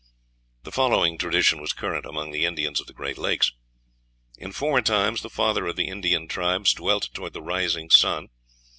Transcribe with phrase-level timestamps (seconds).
[0.63, 3.51] The following tradition was current among the Indians of the Great Lakes:
[4.35, 8.29] "In former times the father of the Indian tribes dwelt toward the rising sun.